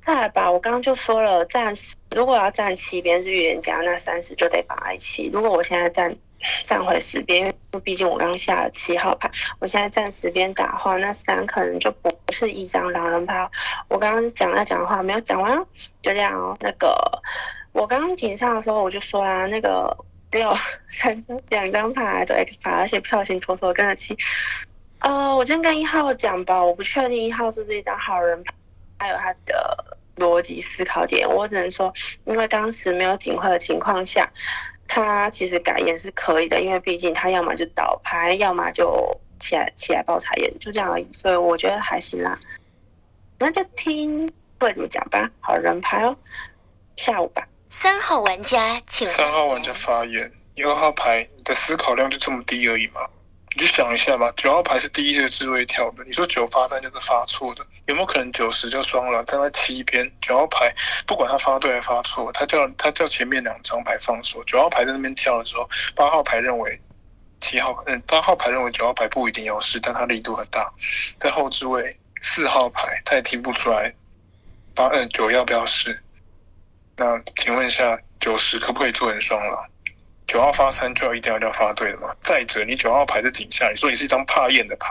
[0.00, 1.74] 再来吧，我刚刚就说了，站
[2.14, 5.28] 如果要站七边是预言家，那三十就得绑在一起。
[5.32, 6.16] 如果我现在站
[6.62, 9.28] 站回十边，因为毕竟我刚下了七号牌，
[9.58, 13.50] 我现在站十边打话，那三可能就不是一张狼人牌。
[13.88, 15.58] 我刚刚讲要讲的话没有讲完，
[16.02, 16.56] 就这样哦。
[16.60, 16.94] 那个
[17.72, 19.96] 我刚刚警上的时候我就说啦，那个
[20.30, 20.54] 六
[20.86, 24.16] 三张两张牌都 X 牌，而且票型妥妥跟着七。
[25.06, 28.52] 呃，我先跟一号讲吧，我不确定一号是不是一张好人牌，
[28.98, 34.28] 还有他的逻辑思考点，我只能说，因为当时没有警徽的情况下。
[34.88, 42.38] 他其实改演是可以的，因为毕竟他要么就倒牌，要么就起来起来报彩演，就这样而已，所以我觉得还行啦。
[43.38, 45.30] 那就听会怎么讲吧。
[45.40, 46.16] 好人牌哦，
[46.96, 47.46] 下午吧。
[47.70, 49.06] 三号玩家请。
[49.06, 53.00] 三号玩家发言，一号牌，你的思考量就这么低而已吗？
[53.58, 59.24] 你就想一下吧，九号牌是第一个智慧跳的，你说九发三就是发错的，有没有可能九十就双了？
[59.24, 60.70] 站在七边，九号牌
[61.06, 66.78] 不管他发对还发错，他叫他叫前面两张牌放手，九号牌在那边跳的时候，八号牌认为
[67.40, 70.70] 七号嗯八号牌认为九号牌不一定有事，但他力度很大，
[71.18, 73.90] 在后置位四号牌他也听不出来
[74.74, 75.98] 八嗯九要不要试，
[76.94, 79.66] 那请问一下九十可不可以做成双了？
[80.26, 82.14] 九号发三就要一定要要发对的嘛？
[82.20, 84.88] 再者，你九号牌在井下，你说你是一张怕验的牌，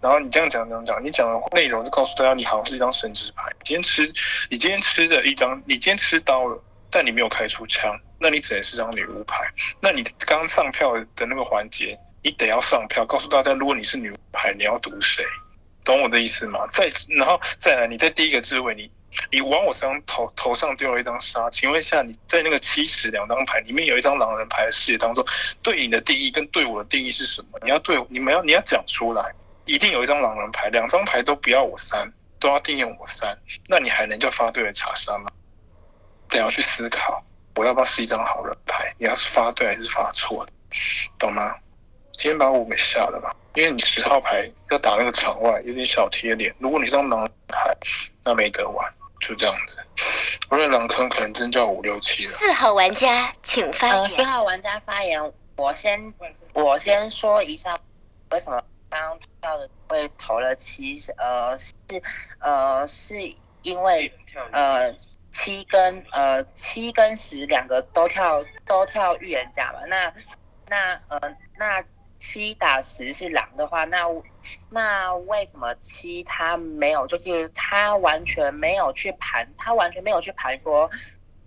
[0.00, 3.48] 然后你这样讲这样讲，你讲的内容就告诉大家你好像是一张神职牌。
[3.62, 4.02] 今天吃，
[4.50, 9.48] 你今天吃的一张，你今天吃刀了，但你没有开出枪，那你只能是张女巫牌。
[9.80, 15.24] 那你刚上票的那个环节，你得要上票，告诉大家，如果你是女巫牌，你要赌谁？
[15.84, 16.66] 懂我的意思吗？
[16.70, 18.90] 再然后再来，你在第一个置位你。
[19.30, 25.24] 你往我身上头头上丢了一张沙，请问一下，你在那个七十两张牌里面有一张狼人牌的视野当中，
[25.62, 27.58] 对你的定义跟对我的定义是什么？
[27.62, 29.32] 你要对你们要你要讲出来，
[29.64, 33.36] 一定有一张狼人牌，两张牌都不要我删，都要定义我删，
[33.68, 35.30] 那你还能叫发对的查杀吗？
[36.28, 37.22] 得要去思考，
[37.56, 38.94] 我要不要是一张好人牌？
[38.98, 40.46] 你要是发对还是发错，
[41.18, 41.54] 懂吗？
[42.16, 46.54] 今天把我给吓了吧，因为你十号牌要打那个场外，有点小贴脸。
[46.58, 47.74] 如果你是张狼牌，
[48.24, 48.90] 那没得玩。
[49.22, 49.78] 就这样子，
[50.50, 52.36] 我认狼坑可能真叫五六七了。
[52.38, 54.10] 四号玩家请发言。
[54.10, 56.12] 四号玩家发言，我先
[56.52, 57.74] 我先说一下，
[58.32, 61.00] 为什么刚跳的会投了七？
[61.16, 61.72] 呃，是
[62.40, 64.12] 呃是因为
[64.50, 64.92] 呃
[65.30, 69.78] 七跟呃七跟十两个都跳都跳预言家嘛？
[69.86, 70.12] 那
[70.68, 71.82] 那呃那。
[72.24, 74.06] 七打十是狼的话，那
[74.70, 77.06] 那为什么七他没有？
[77.06, 80.90] 就是他完全没有去盘，他完全没有去盘说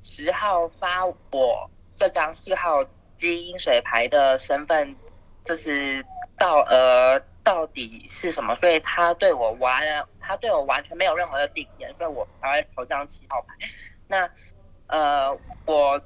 [0.01, 2.83] 十号发我这张四号
[3.17, 4.95] 基因水牌的身份，
[5.43, 6.05] 就是
[6.37, 8.55] 到呃到底是什么？
[8.55, 9.83] 所以他对我完，
[10.19, 13.55] 他对我完全没有任何的定言，所以我才会投这张七号牌。
[14.07, 14.29] 那
[14.87, 16.01] 呃我。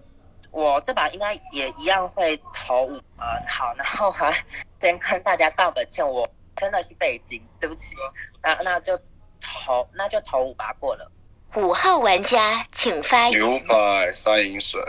[0.51, 4.33] 我这把应该也一样会投五，呃，好，然后还
[4.81, 6.27] 先跟大家道个歉，我
[6.59, 7.95] 真的是背景，对不起，
[8.43, 8.99] 那那就
[9.39, 11.11] 投，那就投五把过了。
[11.55, 13.39] 五号玩家请发言。
[13.39, 14.79] 牛牌三饮水，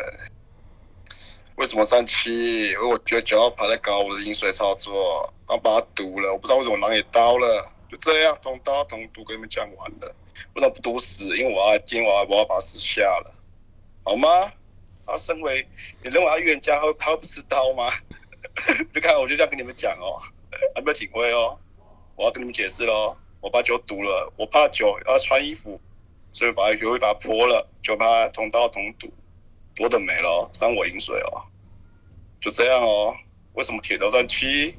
[1.55, 2.71] 为什么三七？
[2.71, 10.15] 因为我觉得九号牌在搞我的饮水操作，然后把它毒了，我不知道为什么狼也刀了，就这样同刀同毒给你们讲完了，
[10.55, 13.33] 为什么不毒死，因为我要今天我要我要把死下了，
[14.05, 14.53] 好吗？
[15.07, 15.67] 他身为，
[16.05, 17.91] 你认为他预言家他他会不知道吗？
[18.95, 20.23] 就看我就这样跟你们讲哦，
[20.75, 21.59] 还没有警徽哦，
[22.17, 23.17] 我要跟你们解释喽。
[23.41, 25.81] 我把酒堵了，我怕酒要穿衣服，
[26.33, 29.13] 所以把酒会把它泼了，就把它同刀同赌，
[29.75, 31.43] 多的没了，伤我饮水哦。
[32.41, 33.17] 就这样哦。
[33.55, 34.75] 为什么铁头战七？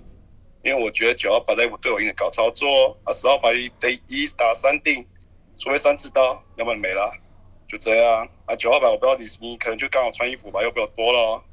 [0.63, 5.05] 因为我觉得九号牌在对我应该搞操作，啊十号牌得一打三定，
[5.57, 7.11] 除非三次刀，要不然没了。
[7.67, 11.43] 就这样啊，九号牌我不知道你你可能就刚好穿衣服吧，又比较多了，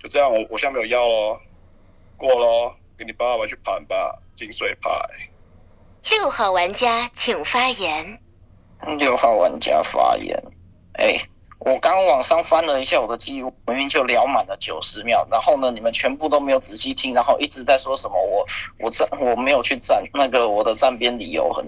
[0.00, 1.40] 就这样我我现在没有要喽，
[2.16, 4.90] 过喽，给你爸爸去盘吧，金水牌。
[6.10, 8.20] 六号玩家请发言。
[8.98, 10.36] 六号玩家发言。
[10.94, 11.28] 哎，
[11.60, 18.46] 我刚往上翻了一下我的记录，明明就聊满了九十秒，然后呢，你们全部都没有仔细听，然后一直在说什么我
[18.78, 21.64] 我站我没有去站那个我的站边理由很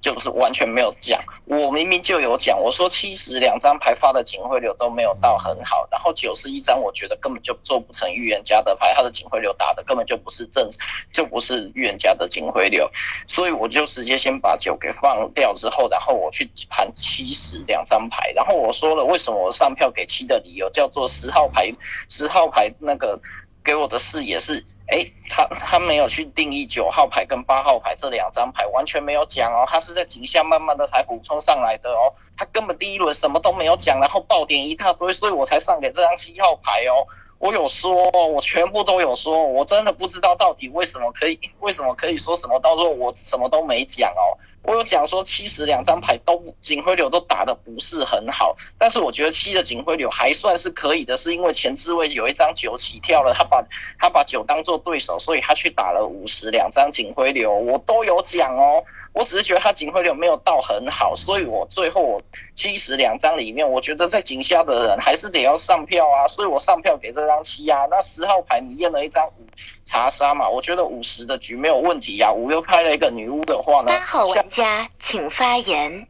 [0.00, 10.70] 就是完全没有讲，我明明就有讲，我说七十两张牌发的警徽流都没有到很好，然后九十一张我觉得根本就做不成预言家的牌，他的警徽流打的根本就不是正
[11.12, 12.88] 就不是预言家的警徽流，
[13.26, 21.72] 所以我就直接先把九给放掉之后，然后我去盘七十两张牌，然后我说了为什么我上票给七的理由叫做十号牌，
[22.08, 23.20] 十号牌那个
[23.64, 37.06] 给我的视野是，哎，他他没有去定义九号牌跟八号牌这两张牌，完全没有讲哦，他是在井下慢慢的才补充上来的哦，他根本第一轮什么都没有讲，然后爆点一大堆，所以我才上给这张七号牌哦。
[37.38, 44.38] 我有说，我全部都有说，我真的不知道到底为什么可以，为什么可以说什么，到时候我什么都没讲哦。
[44.64, 53.64] 我有讲说七十两张牌都警徽流都打的不是很好，但是我觉得七的警徽流还算是可以的，是因为前置位有一张九起跳了，他把
[53.98, 58.82] 他把九当做对手，所以他去打了五十两张警徽流，我都有讲哦。
[59.14, 62.22] 我只是觉得他警徽流没有到很好，所以我最后我
[62.54, 67.86] 七十两张里面，我觉得在井下的人还是得要上票啊，所以我上票给这张七啊。
[67.90, 69.44] 那十号牌你验了一张五
[69.84, 72.32] 查杀嘛，我觉得五十的局没有问题呀。
[72.32, 76.06] 五又拍了一个女巫的话呢，八号玩家请发言。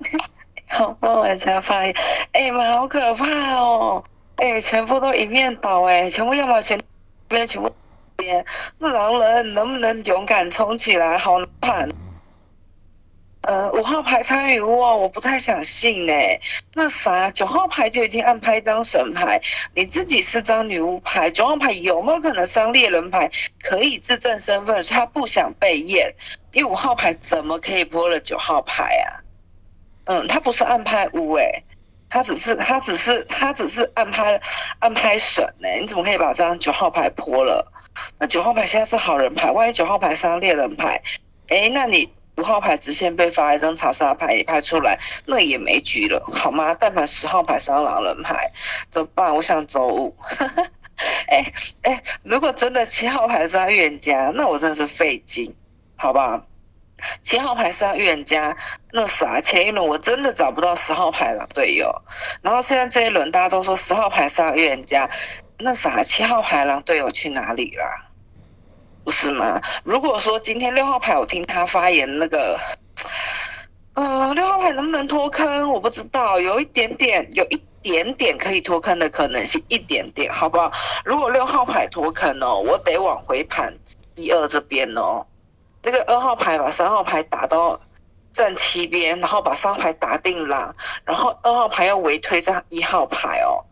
[0.68, 1.94] 好，八号玩家发言。
[2.32, 4.02] 哎妈，好可怕哦！
[4.36, 6.80] 哎，全部都一面倒哎，全部要么全
[7.28, 7.70] 边全部
[8.16, 8.44] 边。
[8.78, 11.18] 那狼人能不能勇敢冲起来？
[11.18, 11.88] 好难。
[13.46, 16.12] 呃，五号牌参与哦，我不太想信呢。
[16.74, 19.40] 那啥，九号牌就已经暗拍一张神牌，
[19.72, 23.30] 你自己是张女巫牌，九号牌有没有可能伤猎人牌
[23.62, 26.12] 可以自证身份，所以他不想被验？
[26.50, 29.22] 因为五号牌怎么可以播了九号牌啊？
[30.06, 31.62] 嗯，他不是暗拍巫诶，
[32.10, 34.40] 他只是他只是他只是暗拍
[34.80, 37.72] 暗拍神呢，你怎么可以把这张九号牌泼了？
[38.18, 41.00] 那九号牌现在是好人牌，万一九号牌伤猎人牌，
[41.46, 42.15] 哎，那你。
[42.36, 46.76] 五号牌直线被发一张查杀牌也拍出来，那也没局了，好吗？
[46.78, 48.52] 但凡十号牌上狼人牌
[48.90, 49.34] 怎么办？
[49.34, 50.14] 我想走五。
[51.28, 55.54] 哎哎，如果真的七号牌是预言家，那我真的是费劲，
[55.96, 56.42] 好吧？
[57.20, 58.56] 七号牌是预言家，
[58.92, 62.02] 那啥，前一轮我真的找不到十号牌了队友，
[62.40, 65.10] 然后现在这一轮大家都说十号牌是预言家，
[65.58, 68.05] 那啥，七号牌狼队友去哪里了？
[69.06, 69.62] 不是吗？
[69.84, 72.58] 如果说今天六号牌我听他发言，那个，
[73.94, 75.70] 呃，六号牌能不能脱坑？
[75.70, 80.72] 我不知道，有一点点，有一点点可以脱坑的可能性，一点点，好不好？
[81.04, 83.72] 如果六号牌脱坑哦，我得往回盘
[84.16, 85.24] 一二这边哦。
[85.84, 87.80] 那个二号牌把三号牌打到
[88.32, 93.62] 站七边，然后把三号牌打定狼，然后二号牌要围推这一号牌哦。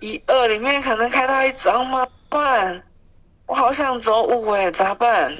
[0.00, 2.06] 一二里面可能开到一张吗？
[2.28, 2.82] 办？
[3.52, 5.36] 我好想走五哎，咋办？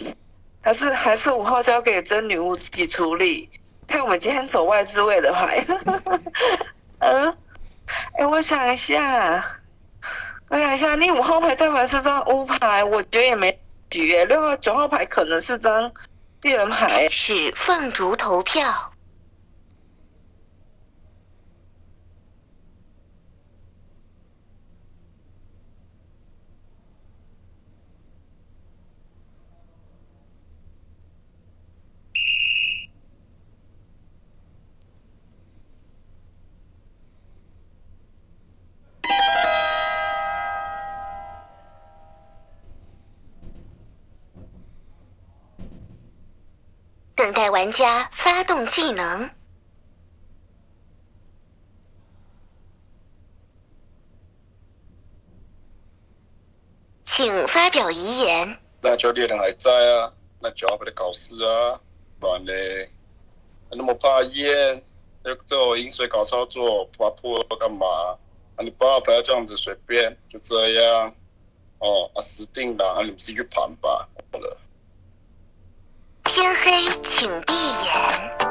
[0.60, 3.48] 还是还是五号交给真女巫自己处理？
[3.88, 5.64] 看我们今天走外置位的牌。
[7.00, 7.34] 嗯，
[8.18, 9.42] 哎，我想一下，
[10.50, 13.58] 我想一下，你五号牌代表是张乌牌，我觉得也没
[13.88, 14.22] 局。
[14.26, 15.90] 六号九号牌可能是张
[16.42, 17.08] 猎人牌。
[17.08, 18.91] 是凤竹投票。
[47.22, 49.30] 等待玩家发动技能，
[57.04, 58.58] 请发表遗言。
[58.80, 61.80] 那就猎人还在啊，那就要把他搞死啊，
[62.18, 62.90] 不然嘞，
[63.70, 64.82] 那么怕烟，
[65.22, 67.86] 要做饮水搞操作，把破干嘛？
[68.56, 71.14] 啊，你八不要这样子随便，就这样。
[71.78, 74.58] 哦，啊死定了，啊你们自己去盘吧，好了。
[76.24, 78.41] 天黑，请闭眼。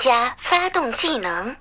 [0.00, 1.54] 家发动技能。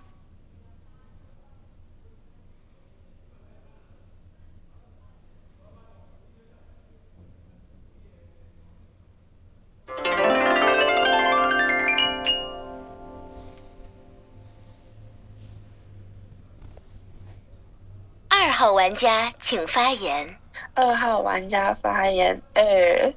[18.30, 20.38] 二号玩家请发言。
[20.74, 23.14] 二号玩家发言，哎，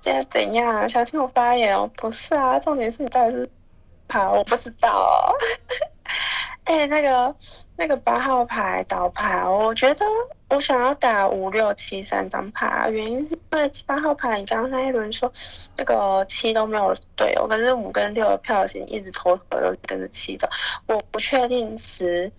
[0.00, 0.86] 现在怎样？
[0.88, 1.90] 想听我发言哦？
[1.96, 3.50] 不是啊，重点是你到底是
[4.08, 5.36] 好，我不知道。
[6.64, 7.34] 哎，那个
[7.76, 10.04] 那个八号牌倒牌，我觉得
[10.50, 15.32] 我想要打五六七三张牌，原因是因为八号牌，你刚刚那一轮说
[15.78, 20.46] 那个七都没有对，我，可是五跟六的票型一直偷偷都跟着七走，
[20.86, 22.30] 我不确定十。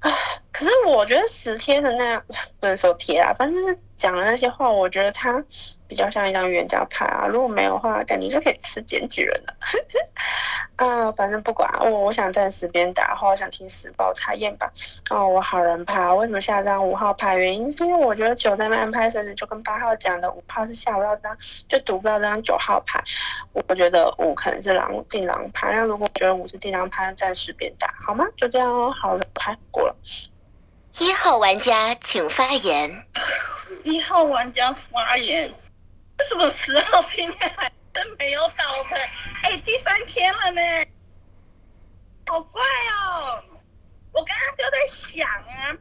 [0.00, 0.10] 唉，
[0.50, 2.24] 可是我觉得十贴的那样
[2.58, 5.42] 不能说贴啊，反正是讲的那些话，我觉得他
[5.86, 7.26] 比较像一张预言家牌啊。
[7.28, 9.54] 如果没有的话，感觉就可以吃检举人了。
[10.76, 14.72] 啊，反正不管我，我想暂时边打，或者想听实报查验吧。
[15.10, 17.36] 哦，我好人牌，为什么下张五号牌？
[17.36, 21.36] 原因是因为我觉得九在那安排生日，就跟八号讲的，五号是下不到张，
[21.68, 23.00] 就读不到这张九号牌。
[23.52, 28.24] 我觉得五可能是狼定狼牌，那如果觉得五是定狼牌，暂时边打好吗？
[28.36, 29.96] 就这样哦，好人牌过了。
[30.98, 33.06] 一号玩家请发言。
[33.82, 35.50] 一号玩家发言，
[36.18, 39.10] 为什么十号今天还真没有倒牌？
[39.42, 40.60] 哎，第三天了呢，
[42.26, 43.42] 好快哦！
[44.12, 45.76] 我刚刚就在想啊，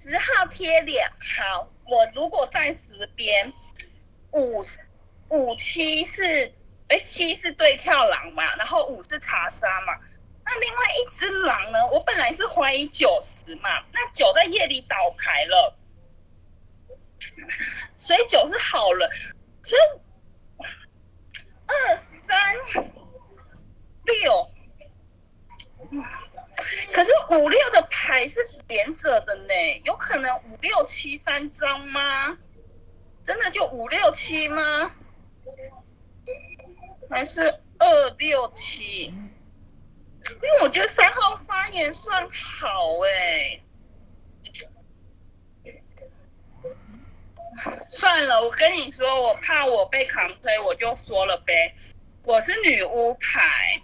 [0.00, 3.52] 十号贴脸，好，我如果在十边，
[4.30, 4.62] 五
[5.28, 6.52] 五七是
[6.88, 9.98] 哎七是对跳狼嘛，然后五是查杀嘛。
[10.44, 11.86] 那另外一只狼呢？
[11.88, 15.76] 我本来是怀疑九十嘛，那九在夜里倒牌了，
[17.96, 19.08] 所以九是好人，
[19.62, 19.82] 所以
[21.66, 22.56] 二三
[24.04, 24.50] 六，
[26.92, 32.36] 可是五六的牌是连着的呢，有可能五六七三张吗？
[33.24, 34.92] 真的就五六七吗？
[37.08, 37.40] 还是
[37.78, 39.14] 二六七？
[40.30, 43.60] 因为我觉得三号发言算好哎，
[47.90, 51.74] 算了，我跟你说，我怕我被扛推，我就说了呗。
[52.24, 53.82] 我是女巫牌，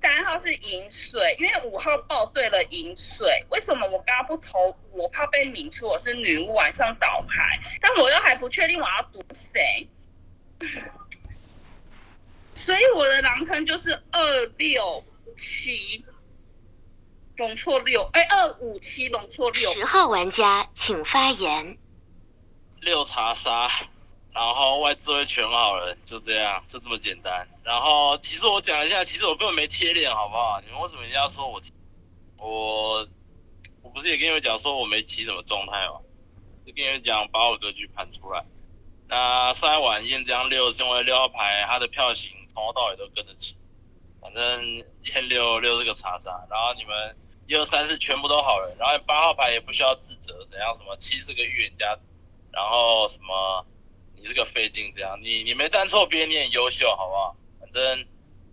[0.00, 3.44] 三号是饮水，因为五号报对了饮水。
[3.50, 4.74] 为什么我刚刚不投？
[4.92, 9.86] 我怕被抿出我是女巫，晚上倒牌，但我又还不确定我要赌谁，
[12.54, 15.04] 所以我的狼坑就是二六。
[15.40, 16.04] 七，
[17.34, 19.72] 容错六，哎，二五七容错六。
[19.72, 21.78] 十号玩家请发言。
[22.80, 23.68] 六查杀，
[24.32, 27.48] 然后外置位全好人，就这样，就这么简单。
[27.64, 30.60] 然后其实我讲一下，其实我根本没贴脸，好不好？
[30.60, 31.60] 你们为什么一定要说我？
[32.42, 33.06] 我
[33.82, 36.00] 我不是也跟你们讲说我没起什么状态吗？
[36.64, 38.46] 就跟你们讲把我格局盘出来。
[39.08, 43.56] 那上一晚验张六是因为六号牌他的票型从头到尾都跟着起。
[44.20, 47.16] 反正验六六是个查杀，然后你们
[47.46, 51.98] 一二三四全部都好人，然后八号牌也不需要自责，怎样什么七是个预言家，
[52.52, 53.66] 然后什么
[54.14, 57.36] 你是个费劲这样，你你没站错边，你很优秀，好不好？
[57.58, 58.06] 反正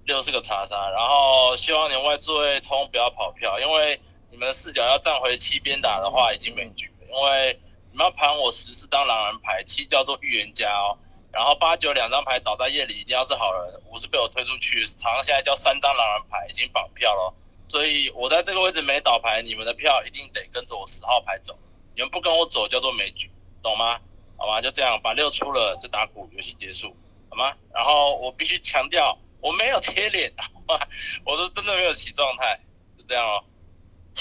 [0.05, 3.99] 六是个查杀，然后希望你外座位通不要跑票，因为
[4.31, 7.59] 你们视角要站回七边打的话已经没局了，因为
[7.91, 10.97] 你们要盘我十四张狼人牌，七叫做预言家哦。
[11.31, 17.33] 然后八九两张牌倒在夜里一定要是好人，五是被我推出去，场上现在叫三张狼人牌已经绑票了，
[17.67, 21.57] 所以我在这个位置没倒牌，你们的票一定得跟着我十号牌走，
[21.95, 23.29] 你们不跟我走叫做没局，
[23.61, 23.99] 懂吗？
[24.37, 24.61] 好吧？
[24.61, 26.95] 就这样，把六出了就打鼓，游戏结束，
[27.29, 27.53] 好吗？
[27.73, 30.87] 然后我必须强调，我没有贴脸，好吧
[31.25, 32.59] 我是真的没有起状态，
[32.97, 33.43] 就这样哦。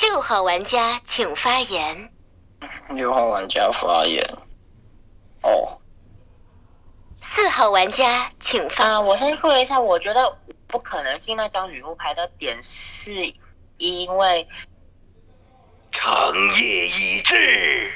[0.03, 2.13] 六号玩家请发言。
[2.91, 4.23] 六号玩家发言。
[5.43, 5.81] 哦。
[7.37, 8.99] 四号玩家，请发。
[8.99, 13.13] 我先说一下，我觉得不可能信那张女巫牌的点，是
[13.77, 14.49] 因为
[15.93, 17.93] 长夜已至，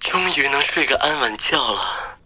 [0.00, 2.18] 终于能睡个安稳觉了。